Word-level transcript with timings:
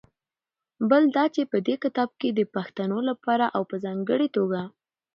بل 0.89 1.03
دا 1.15 1.25
چې 1.35 1.41
په 1.51 1.57
دې 1.67 1.75
کتاب 1.83 2.09
کې 2.19 2.29
د 2.33 2.39
پښتنو 2.55 2.97
لپاره 3.09 3.45
او 3.55 3.61
په 3.69 3.75
ځانګړې 3.85 4.27
توګه 4.35 4.61